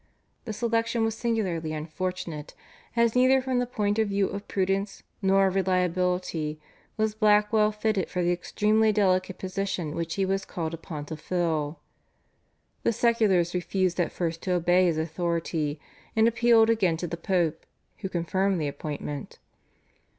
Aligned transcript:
The 0.45 0.51
selection 0.53 1.03
was 1.03 1.13
singularly 1.15 1.73
unfortunate, 1.73 2.55
as 2.95 3.15
neither 3.15 3.39
from 3.39 3.59
the 3.59 3.67
point 3.67 3.99
of 3.99 4.07
view 4.07 4.27
of 4.29 4.47
prudence 4.47 5.03
nor 5.21 5.45
of 5.45 5.53
reliability 5.53 6.59
was 6.97 7.13
Blackwell 7.13 7.71
fitted 7.71 8.09
for 8.09 8.23
the 8.23 8.31
extremely 8.31 8.91
delicate 8.91 9.37
position 9.37 9.93
which 9.93 10.15
he 10.15 10.25
was 10.25 10.43
called 10.43 10.73
upon 10.73 11.05
to 11.05 11.15
fill. 11.17 11.81
The 12.81 12.93
seculars 12.93 13.53
refused 13.53 13.99
at 13.99 14.11
first 14.11 14.41
to 14.41 14.53
obey 14.53 14.85
his 14.85 14.97
authority 14.97 15.79
and 16.15 16.27
appealed 16.27 16.71
again 16.71 16.97
to 16.97 17.05
the 17.05 17.15
Pope, 17.15 17.63
who 17.97 18.09
confirmed 18.09 18.59
the 18.59 18.67
appointment. 18.67 19.37